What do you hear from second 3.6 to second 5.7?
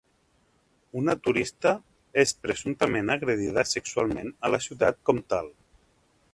sexualment a la Ciutat Comtal